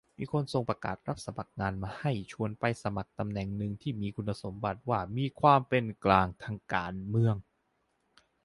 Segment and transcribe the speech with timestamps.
[0.17, 7.35] มีคนส่งประกาศรับสมัครงานมาให้ ชวนไปสมัครในตำแหน่งหนึ่งที่มีคุณสมบัติว่า "มีความเป็นกลางทางการเมือง"